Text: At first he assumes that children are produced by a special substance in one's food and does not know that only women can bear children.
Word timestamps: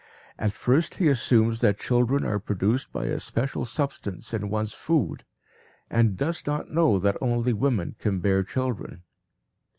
At 0.39 0.53
first 0.53 0.95
he 0.95 1.07
assumes 1.09 1.61
that 1.61 1.77
children 1.77 2.25
are 2.25 2.39
produced 2.39 2.91
by 2.91 3.05
a 3.05 3.19
special 3.19 3.65
substance 3.65 4.33
in 4.33 4.49
one's 4.49 4.73
food 4.73 5.25
and 5.91 6.17
does 6.17 6.43
not 6.47 6.71
know 6.71 6.97
that 6.97 7.17
only 7.21 7.53
women 7.53 7.95
can 7.99 8.17
bear 8.19 8.41
children. 8.43 9.03